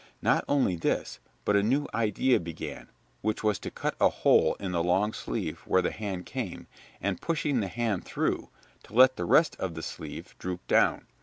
Not 0.23 0.43
only 0.47 0.75
this, 0.75 1.19
but 1.45 1.55
a 1.55 1.61
new 1.61 1.85
idea 1.93 2.39
began, 2.39 2.89
which 3.21 3.43
was 3.43 3.59
to 3.59 3.69
cut 3.69 3.93
a 4.01 4.09
hole 4.09 4.55
in 4.59 4.71
the 4.71 4.81
long 4.83 5.13
sleeve 5.13 5.59
where 5.67 5.83
the 5.83 5.91
hand 5.91 6.25
came, 6.25 6.65
and, 6.99 7.21
pushing 7.21 7.59
the 7.59 7.67
hand 7.67 8.03
through, 8.03 8.49
to 8.81 8.93
let 8.95 9.15
the 9.15 9.25
rest 9.25 9.55
of 9.59 9.75
the 9.75 9.83
sleeve 9.83 10.33
droop 10.39 10.65
down. 10.65 11.05